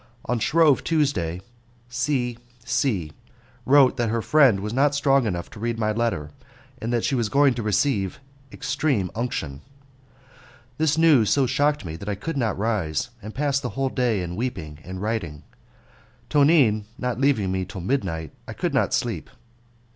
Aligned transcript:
On 0.25 0.39
Shrove 0.39 0.83
Tuesday 0.83 1.41
C 1.87 2.35
C 2.65 3.11
wrote 3.67 3.97
that 3.97 4.09
her 4.09 4.23
friend 4.23 4.59
was 4.59 4.73
not 4.73 4.95
strong 4.95 5.27
enough 5.27 5.47
to 5.51 5.59
read 5.59 5.77
my 5.77 5.91
letter, 5.91 6.31
and 6.81 6.91
that 6.91 7.03
she 7.03 7.13
was 7.13 7.29
going 7.29 7.53
to 7.53 7.61
receive 7.61 8.19
'extreme 8.51 9.11
unction'. 9.13 9.61
This 10.79 10.97
news 10.97 11.29
so 11.29 11.45
shocked 11.45 11.85
me 11.85 11.97
that 11.97 12.09
I 12.09 12.15
could 12.15 12.35
not 12.35 12.57
rise, 12.57 13.11
and 13.21 13.35
passed 13.35 13.61
the 13.61 13.69
whole 13.77 13.89
day 13.89 14.23
in 14.23 14.35
weeping 14.35 14.79
and 14.83 14.99
writing, 14.99 15.43
Tonine 16.31 16.85
not 16.97 17.19
leaving 17.21 17.51
me 17.51 17.63
till 17.63 17.81
midnight. 17.81 18.31
I 18.47 18.53
could 18.53 18.73
not 18.73 18.95
sleep. 18.95 19.29